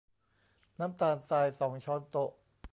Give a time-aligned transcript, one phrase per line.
[0.79, 2.29] น้ำตาลทราย สองช้อนโต๊ะ